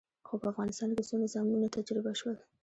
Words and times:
خو 0.27 0.33
په 0.41 0.47
افغانستان 0.51 0.89
کې 0.95 1.03
څو 1.07 1.15
نظامونه 1.23 1.67
تجربه 1.77 2.11
شول. 2.19 2.37